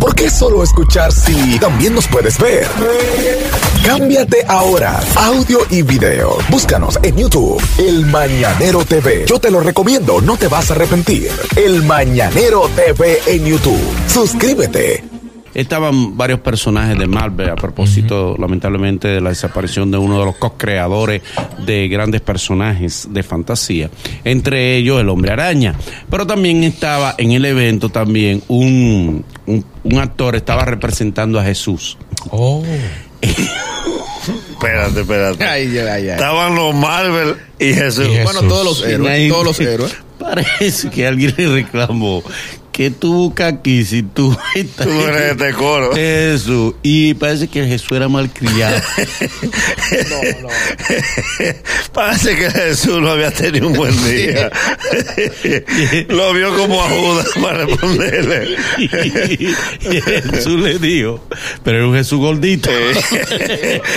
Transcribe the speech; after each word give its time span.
¿Por 0.00 0.14
qué 0.14 0.30
solo 0.30 0.62
escuchar 0.62 1.12
si 1.12 1.58
también 1.58 1.94
nos 1.94 2.06
puedes 2.06 2.38
ver? 2.38 2.66
Cámbiate 3.84 4.44
ahora, 4.46 5.00
audio 5.16 5.60
y 5.70 5.82
video. 5.82 6.36
Búscanos 6.50 6.98
en 7.02 7.16
YouTube, 7.16 7.60
El 7.78 8.06
Mañanero 8.06 8.84
TV. 8.84 9.24
Yo 9.26 9.38
te 9.38 9.50
lo 9.50 9.60
recomiendo, 9.60 10.20
no 10.20 10.36
te 10.36 10.48
vas 10.48 10.70
a 10.70 10.74
arrepentir. 10.74 11.30
El 11.56 11.82
Mañanero 11.82 12.68
TV 12.76 13.18
en 13.26 13.44
YouTube. 13.44 13.80
Suscríbete. 14.06 15.07
Estaban 15.54 16.16
varios 16.16 16.40
personajes 16.40 16.98
de 16.98 17.06
Marvel 17.06 17.50
a 17.50 17.56
propósito, 17.56 18.36
lamentablemente, 18.38 19.08
de 19.08 19.20
la 19.20 19.30
desaparición 19.30 19.90
de 19.90 19.98
uno 19.98 20.18
de 20.18 20.24
los 20.26 20.36
co-creadores 20.36 21.22
de 21.64 21.88
grandes 21.88 22.20
personajes 22.20 23.08
de 23.10 23.22
fantasía, 23.22 23.90
entre 24.24 24.76
ellos 24.76 25.00
el 25.00 25.08
Hombre 25.08 25.32
Araña. 25.32 25.74
Pero 26.10 26.26
también 26.26 26.64
estaba 26.64 27.14
en 27.18 27.32
el 27.32 27.44
evento 27.44 27.88
también 27.88 28.42
un, 28.48 29.24
un, 29.46 29.64
un 29.84 29.98
actor, 29.98 30.36
estaba 30.36 30.64
representando 30.64 31.38
a 31.38 31.44
Jesús. 31.44 31.96
Oh. 32.30 32.62
Espérate, 34.52 35.00
espérate. 35.00 35.44
Ay, 35.44 35.78
ay, 35.78 35.86
ay. 35.86 36.08
Estaban 36.08 36.54
los 36.56 36.74
Marvel 36.74 37.36
y 37.58 37.72
Jesús. 37.72 38.06
Y 38.06 38.10
Jesús. 38.10 38.24
Bueno, 38.24 38.42
todos 38.48 38.64
los 38.64 38.84
héroes, 38.84 39.30
todos 39.30 39.44
los 39.44 39.60
héroes. 39.60 39.96
Parece 40.18 40.90
que 40.90 41.06
alguien 41.06 41.32
le 41.36 41.48
reclamó 41.48 42.22
que 42.78 42.92
tú 42.92 43.12
buscas 43.12 43.54
aquí 43.54 43.84
si 43.84 44.04
tú 44.04 44.38
estás 44.54 44.86
Tú 44.86 44.92
no 44.92 45.08
eres 45.08 45.36
de 45.36 45.48
este 45.48 45.58
coro. 45.58 45.92
Jesús. 45.96 46.74
Y 46.84 47.12
parece 47.14 47.48
que 47.48 47.66
Jesús 47.66 47.90
era 47.90 48.08
malcriado. 48.08 48.76
Parece 51.92 52.36
que 52.36 52.50
Jesús 52.50 53.00
no 53.00 53.10
había 53.10 53.32
tenido 53.32 53.66
un 53.66 53.72
buen 53.72 54.04
día. 54.04 54.50
Lo 56.08 56.32
vio 56.32 56.56
como 56.56 56.80
a 56.80 56.88
Judas 56.88 57.26
para 57.42 57.64
responderle. 57.64 58.56
y 58.78 60.00
Jesús 60.00 60.60
le 60.60 60.78
dijo, 60.78 61.26
pero 61.64 61.78
era 61.78 61.86
un 61.88 61.94
Jesús 61.94 62.20
gordito. 62.20 62.70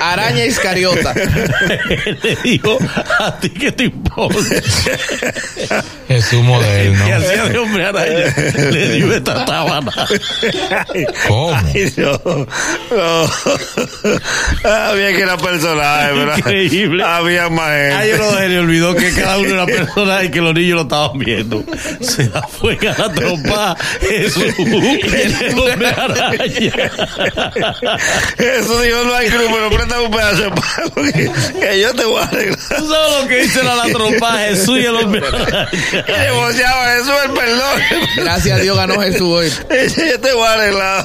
Araña 0.00 0.44
Iscariota. 0.44 1.14
le 1.14 2.36
dijo, 2.44 2.76
a 3.20 3.40
ti 3.40 3.48
que 3.50 3.72
te 3.72 3.84
importa. 3.84 4.38
Jesús 6.08 6.42
moderno. 6.42 7.06
Que 7.06 7.12
hacía 7.14 7.44
de 7.46 7.58
hombre 7.58 7.86
araña. 7.86 8.34
Le 8.70 8.90
dio 8.96 9.12
esta 9.12 9.44
tábana. 9.44 9.92
¿Cómo? 11.28 11.54
Ay, 11.54 11.92
no, 11.96 12.20
no. 12.24 13.30
Había 14.70 15.08
que 15.16 15.22
era 15.22 15.36
personaje, 15.36 16.12
¿verdad? 16.12 16.38
Increíble. 16.38 17.04
Había 17.04 17.48
más 17.48 17.68
gente. 17.70 17.92
Ay, 17.94 18.10
yo 18.10 18.18
no 18.18 18.38
se 18.38 18.48
le 18.48 18.58
olvidó 18.58 18.94
que 18.94 19.12
cada 19.12 19.38
uno 19.38 19.48
era 19.54 19.66
persona 19.66 20.24
y 20.24 20.30
que 20.30 20.40
los 20.40 20.54
niños 20.54 20.76
lo 20.76 20.82
estaban 20.82 21.18
viendo. 21.18 21.64
Se 22.00 22.28
la 22.28 22.42
fue 22.42 22.78
a 22.82 22.98
la 23.00 23.12
trompa. 23.12 23.76
Jesús, 24.00 24.44
el 24.58 25.58
hombre 25.58 25.88
araña. 25.88 26.90
Eso 28.38 28.80
dijo, 28.80 29.04
no 29.04 29.14
hay 29.14 29.28
cruz, 29.28 29.46
pero 29.52 29.70
préstame 29.70 30.04
un 30.04 30.10
pedazo 30.10 30.42
de 30.42 30.50
palo 30.50 31.12
que, 31.12 31.30
que 31.60 31.80
yo 31.80 31.94
te 31.94 32.04
voy 32.04 32.20
a 32.20 32.24
arreglar. 32.24 32.58
¿Tú 32.58 32.88
sabes 32.88 33.22
lo 33.22 33.28
que 33.28 33.42
dice 33.42 33.62
la, 33.62 33.74
la 33.76 33.84
trompa? 33.84 34.38
Jesús 34.38 34.78
y 34.78 34.84
el 34.84 34.96
hombre 34.96 35.22
araña. 35.26 35.68
Y 35.72 36.12
negociaba 36.12 36.86
Jesús 36.94 37.12
el 37.24 37.30
perdón. 37.32 37.80
Gracias 38.16 38.55
a 38.56 38.62
Dios 38.62 38.76
ganó 38.76 39.00
Jesús 39.00 39.20
hoy. 39.22 39.50
Yo 40.10 40.20
te 40.20 40.32
voy 40.32 40.46
a 40.46 40.52
arreglar. 40.52 41.04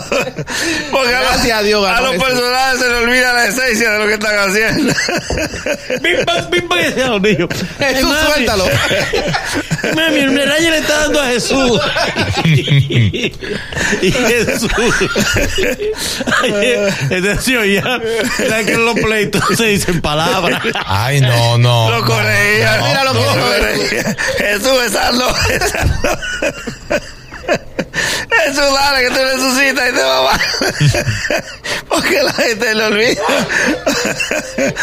Porque 0.92 1.16
a, 1.16 1.22
Gracias 1.22 1.58
a 1.60 1.62
Dios 1.64 1.86
a 1.88 1.92
ganó 1.94 2.02
los 2.08 2.12
Jesús. 2.14 2.28
personajes 2.30 2.80
se 2.80 2.90
les 2.90 3.04
olvida 3.04 3.34
la 3.34 3.46
esencia 3.46 3.92
de 3.92 4.00
lo 4.00 4.08
que 4.08 4.14
están 4.14 4.50
haciendo. 4.50 4.94
Bim, 6.02 6.26
bam, 6.26 6.50
bim, 6.50 6.68
bam, 6.70 6.80
y 6.80 6.84
decía 6.84 7.06
a 7.06 7.10
los 7.10 7.22
niños. 7.22 7.50
Jesús, 7.80 8.10
Mami, 8.10 8.28
suéltalo. 8.34 8.66
Mami, 9.96 10.20
el 10.20 10.40
araña 10.42 10.70
le 10.72 10.78
está 10.78 11.00
dando 11.00 11.22
a 11.22 11.28
Jesús. 11.28 11.82
y 12.46 14.12
Jesús. 14.12 14.72
Entonces 17.10 17.44
se 17.44 17.58
oía. 17.58 18.00
Era 18.40 18.64
que 18.64 18.74
en 18.74 18.86
los 18.86 18.96
pleitos 18.96 19.44
se 19.58 19.66
dicen 19.66 20.02
palabras. 20.02 20.62
Ay, 20.86 21.22
no, 21.22 21.58
no. 21.58 21.90
Lo 21.92 22.06
corregía. 22.06 22.78
no, 22.78 22.88
Mira 22.88 23.04
lo 23.04 23.14
que 23.14 23.20
Lo 23.20 23.34
dijo 23.34 23.45
corregía. 23.48 24.17
Jesús, 24.38 24.82
besarlo. 24.84 25.28
besarlo. 25.50 26.20
Jesús, 28.61 28.76
dale, 28.76 29.02
que 29.02 29.10
tú 29.10 29.61
y 29.70 29.73
te 29.73 30.02
a 30.02 30.38
Porque 31.89 32.22
la 32.23 32.33
gente 32.33 32.76
le 32.76 32.83
olvida. 32.83 33.22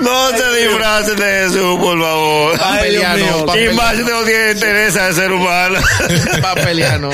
No 0.00 0.28
se 0.30 0.56
disfracen 0.60 1.16
de 1.16 1.24
Jesús, 1.24 1.78
por 1.80 2.00
favor. 2.00 2.58
Papeliano, 2.58 3.16
mío. 3.16 3.38
Y 3.38 3.46
papeliano. 3.46 3.76
más 3.76 3.96
si 3.96 4.02
no 4.02 4.22
tiene 4.22 4.52
interés 4.52 4.96
a 4.96 5.12
ser 5.12 5.32
humano. 5.32 5.78
Papeliano. 6.42 7.10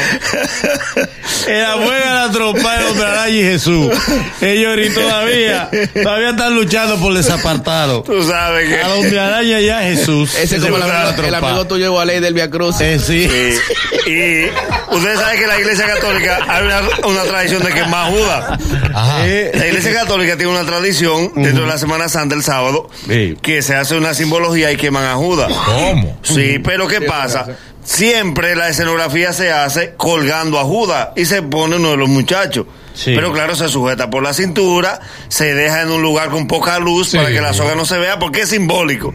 Era 1.46 1.74
buena 1.76 2.26
la 2.26 2.32
trompa 2.32 2.78
de 2.78 2.84
hombre 2.86 3.06
araña 3.06 3.28
y 3.28 3.42
Jesús. 3.42 3.94
Ellos 4.40 4.76
ni 4.76 4.88
todavía, 4.90 5.70
todavía 6.02 6.30
están 6.30 6.54
luchando 6.54 6.96
por 6.98 7.14
desapartarlo. 7.14 8.02
Tú 8.02 8.22
sabes 8.26 8.68
que. 8.68 8.82
A 8.82 8.94
hombre 8.94 9.20
araña 9.20 9.60
ya 9.60 9.80
Jesús. 9.82 10.34
Ese 10.34 10.56
es 10.56 10.62
como 10.62 10.76
el 10.76 10.82
amigo, 10.82 11.22
el 11.22 11.34
amigo 11.34 11.66
tuyo 11.66 11.92
Gualey 11.92 12.20
del 12.20 12.34
Via 12.34 12.50
Cruz. 12.50 12.80
Eh, 12.80 12.98
sí. 12.98 13.28
Y, 14.06 14.10
y 14.10 14.50
ustedes 14.90 15.18
saben 15.18 15.36
que 15.38 15.42
en 15.44 15.48
la 15.48 15.60
iglesia 15.60 15.86
católica 15.86 16.38
hay 16.48 16.64
una, 16.66 16.80
una 17.04 17.22
tradición 17.22 17.51
de 17.60 17.72
quemar 17.72 18.10
Judas. 18.12 18.58
Ajá. 18.94 19.18
La 19.20 19.66
iglesia 19.66 19.92
católica 19.94 20.36
tiene 20.36 20.52
una 20.52 20.64
tradición 20.64 21.32
dentro 21.36 21.62
de 21.64 21.68
la 21.68 21.78
Semana 21.78 22.08
Santa, 22.08 22.34
el 22.34 22.42
sábado, 22.42 22.88
Sí. 23.08 23.36
que 23.42 23.62
se 23.62 23.74
hace 23.74 23.96
una 23.96 24.14
simbología 24.14 24.70
y 24.72 24.76
queman 24.76 25.04
a 25.04 25.14
Judas. 25.14 25.52
¿Cómo? 25.66 26.18
Sí, 26.22 26.58
pero 26.62 26.86
¿qué 26.88 27.00
pasa? 27.00 27.46
Siempre 27.84 28.54
la 28.54 28.68
escenografía 28.68 29.32
se 29.32 29.50
hace 29.50 29.94
colgando 29.96 30.58
a 30.60 30.64
Judas 30.64 31.08
y 31.16 31.24
se 31.26 31.42
pone 31.42 31.76
uno 31.76 31.90
de 31.90 31.96
los 31.96 32.08
muchachos. 32.08 32.66
Sí. 32.94 33.12
Pero 33.14 33.32
claro, 33.32 33.56
se 33.56 33.68
sujeta 33.68 34.08
por 34.10 34.22
la 34.22 34.34
cintura, 34.34 35.00
se 35.28 35.54
deja 35.54 35.80
en 35.82 35.90
un 35.90 36.02
lugar 36.02 36.28
con 36.28 36.46
poca 36.46 36.78
luz 36.78 37.08
Sí. 37.10 37.16
para 37.16 37.30
que 37.30 37.40
la 37.40 37.52
soga 37.54 37.74
no 37.74 37.84
se 37.86 37.98
vea 37.98 38.18
porque 38.18 38.42
es 38.42 38.50
simbólico. 38.50 39.12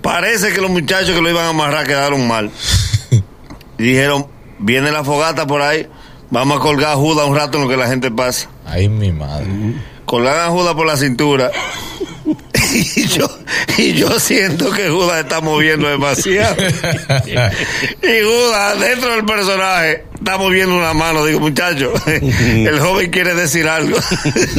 Parece 0.00 0.52
que 0.52 0.60
los 0.60 0.70
muchachos 0.70 1.14
que 1.14 1.20
lo 1.22 1.30
iban 1.30 1.44
a 1.44 1.48
amarrar 1.50 1.86
quedaron 1.86 2.26
mal. 2.26 2.50
Y 3.78 3.82
dijeron, 3.84 4.26
viene 4.58 4.90
la 4.90 5.04
fogata 5.04 5.46
por 5.46 5.62
ahí, 5.62 5.86
vamos 6.32 6.58
a 6.58 6.60
colgar 6.60 6.92
a 6.92 6.96
Judas 6.96 7.28
un 7.28 7.36
rato 7.36 7.58
en 7.58 7.64
lo 7.64 7.70
que 7.70 7.76
la 7.76 7.86
gente 7.86 8.10
pasa. 8.10 8.48
Ay, 8.66 8.88
mi 8.88 9.12
madre. 9.12 9.46
Colgan 10.06 10.40
a 10.40 10.48
Judas 10.48 10.74
por 10.74 10.86
la 10.86 10.96
cintura. 10.96 11.52
Y 12.74 13.06
yo, 13.06 13.28
y 13.76 13.92
yo 13.92 14.18
siento 14.18 14.70
que 14.70 14.88
Judas 14.88 15.20
está 15.24 15.42
moviendo 15.42 15.88
demasiado. 15.88 16.56
Y 18.02 18.24
Judas, 18.24 18.80
dentro 18.80 19.10
del 19.10 19.26
personaje, 19.26 20.06
está 20.22 20.38
moviendo 20.38 20.76
una 20.76 20.94
mano. 20.94 21.24
Digo, 21.24 21.40
muchacho, 21.40 21.92
el 22.06 22.78
joven 22.78 23.10
quiere 23.10 23.34
decir 23.34 23.68
algo. 23.68 23.98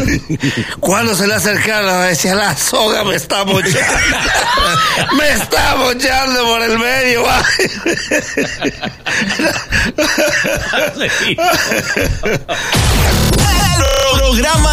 Cuando 0.80 1.16
se 1.16 1.26
le 1.28 1.36
acercaron, 1.36 2.04
decía, 2.04 2.36
la 2.36 2.56
soga 2.56 3.04
me 3.04 3.16
está 3.16 3.46
mochando. 3.46 3.74
Me 5.18 5.30
está 5.32 5.76
mochando 5.76 6.46
por 6.46 6.62
el 6.62 6.80
medio. 6.80 7.24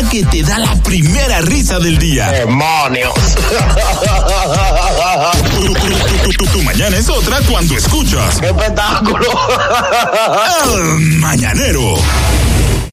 Programa 0.00 0.10
que 0.10 0.24
te 0.24 0.42
da 0.42 0.58
la 0.58 0.74
primera 0.82 1.40
risa 1.42 1.78
del 1.78 1.98
día. 1.98 2.28
¡Demonios! 2.30 3.12
Tu, 5.56 5.74
tu- 5.74 5.74
tu- 5.74 6.32
tu- 6.32 6.46
tu 6.52 6.62
mañana 6.62 6.96
es 6.96 7.08
otra 7.10 7.38
cuando 7.50 7.76
escuchas 7.76 8.38
¡Qué 8.40 8.46
espectáculo! 8.46 9.28
El 10.64 11.00
Mañanero. 11.18 11.96